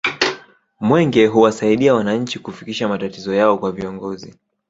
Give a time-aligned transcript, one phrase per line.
[0.79, 4.35] mwenge huwasaidia wananchi kufikisha matatizo yao kwa viongozi